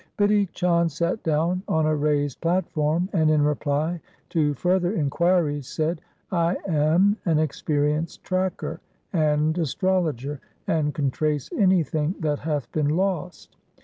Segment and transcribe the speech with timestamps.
[0.17, 6.01] Bidhi Chand sat down on a raised platform and in reply to further inquiries said,'
[6.31, 8.81] I am an experienced tracker
[9.13, 13.55] and astrologer, and can trace anything that hath been lost.'